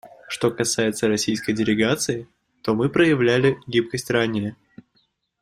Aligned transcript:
Что 0.27 0.49
касается 0.49 1.07
российской 1.07 1.53
делегации, 1.53 2.27
то 2.63 2.73
мы 2.73 2.89
проявляли 2.89 3.57
гибкость 3.67 4.09
ранее. 4.09 4.55